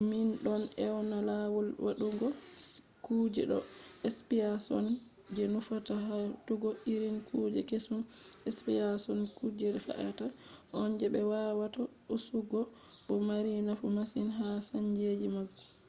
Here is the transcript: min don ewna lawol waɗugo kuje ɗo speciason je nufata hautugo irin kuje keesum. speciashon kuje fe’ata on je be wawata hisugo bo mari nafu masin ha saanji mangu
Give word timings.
min 0.09 0.27
don 0.45 0.61
ewna 0.85 1.17
lawol 1.29 1.67
waɗugo 1.85 2.27
kuje 3.05 3.43
ɗo 3.49 3.57
speciason 4.15 4.85
je 5.35 5.43
nufata 5.53 5.93
hautugo 6.07 6.69
irin 6.93 7.17
kuje 7.29 7.61
keesum. 7.69 8.01
speciashon 8.57 9.19
kuje 9.37 9.67
fe’ata 9.85 10.25
on 10.79 10.89
je 10.99 11.07
be 11.13 11.21
wawata 11.31 11.81
hisugo 12.09 12.59
bo 13.07 13.15
mari 13.27 13.51
nafu 13.67 13.85
masin 13.97 14.27
ha 14.37 14.47
saanji 14.67 15.27
mangu 15.35 15.57